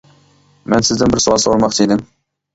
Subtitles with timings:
[0.73, 2.05] مەن سىزدىن بىر سوئال سورىماقچى ئىدىم!